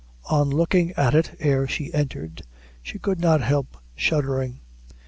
On 0.31 0.49
looking 0.49 0.93
at 0.93 1.13
it 1.13 1.37
ere 1.39 1.67
she 1.67 1.93
entered, 1.93 2.41
she 2.81 2.97
could 2.97 3.19
not 3.19 3.41
help 3.41 3.77
shuddering. 3.95 4.59